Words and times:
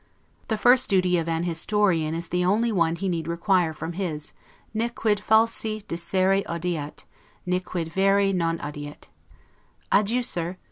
The 0.47 0.57
first 0.57 0.89
duty 0.89 1.19
of 1.19 1.29
an 1.29 1.43
historian 1.43 2.15
is 2.15 2.29
the 2.29 2.43
only 2.43 2.71
one 2.71 2.95
he 2.95 3.07
need 3.07 3.27
require 3.27 3.71
from 3.71 3.93
his, 3.93 4.33
'Ne 4.73 4.89
quid 4.89 5.19
falsi 5.19 5.85
dicere 5.87 6.41
audeat, 6.49 7.05
ne 7.45 7.59
quid 7.59 7.89
veri 7.89 8.33
non 8.33 8.57
audeat'. 8.61 9.09
Adieu, 9.91 10.23
Sir! 10.23 10.57